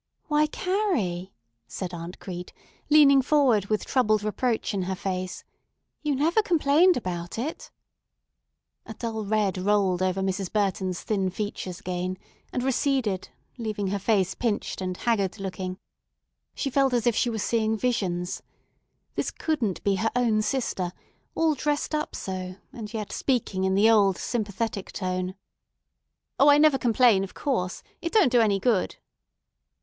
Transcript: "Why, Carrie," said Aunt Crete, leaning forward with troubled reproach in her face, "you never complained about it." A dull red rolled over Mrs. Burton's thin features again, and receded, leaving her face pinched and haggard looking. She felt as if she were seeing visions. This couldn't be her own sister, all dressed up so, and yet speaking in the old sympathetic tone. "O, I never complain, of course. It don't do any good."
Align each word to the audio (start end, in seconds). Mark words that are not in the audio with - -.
"Why, 0.29 0.47
Carrie," 0.47 1.31
said 1.67 1.93
Aunt 1.93 2.17
Crete, 2.17 2.53
leaning 2.89 3.21
forward 3.21 3.67
with 3.67 3.85
troubled 3.85 4.23
reproach 4.23 4.73
in 4.73 4.81
her 4.81 4.95
face, 4.95 5.43
"you 6.01 6.15
never 6.15 6.41
complained 6.41 6.97
about 6.97 7.37
it." 7.37 7.69
A 8.87 8.95
dull 8.95 9.23
red 9.25 9.59
rolled 9.59 10.01
over 10.01 10.21
Mrs. 10.23 10.51
Burton's 10.51 11.03
thin 11.03 11.29
features 11.29 11.79
again, 11.79 12.17
and 12.51 12.63
receded, 12.63 13.29
leaving 13.59 13.89
her 13.89 13.99
face 13.99 14.33
pinched 14.33 14.81
and 14.81 14.97
haggard 14.97 15.37
looking. 15.37 15.77
She 16.55 16.71
felt 16.71 16.93
as 16.93 17.05
if 17.05 17.15
she 17.15 17.29
were 17.29 17.37
seeing 17.37 17.77
visions. 17.77 18.41
This 19.13 19.29
couldn't 19.29 19.83
be 19.83 19.97
her 19.97 20.09
own 20.15 20.41
sister, 20.41 20.93
all 21.35 21.53
dressed 21.53 21.93
up 21.93 22.15
so, 22.15 22.55
and 22.73 22.91
yet 22.91 23.11
speaking 23.11 23.65
in 23.65 23.75
the 23.75 23.87
old 23.91 24.17
sympathetic 24.17 24.91
tone. 24.91 25.35
"O, 26.39 26.47
I 26.49 26.57
never 26.57 26.79
complain, 26.79 27.23
of 27.23 27.35
course. 27.35 27.83
It 28.01 28.11
don't 28.11 28.31
do 28.31 28.41
any 28.41 28.59
good." 28.59 28.95